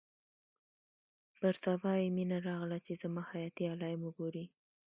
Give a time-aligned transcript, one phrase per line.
[1.37, 4.45] پر سبا يې مينه راغله چې زما حياتي علايم وګوري.